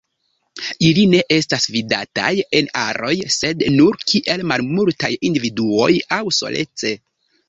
[0.85, 6.95] Ili ne estas vidataj en aroj, sed nur kiel malmultaj individuoj aŭ solece.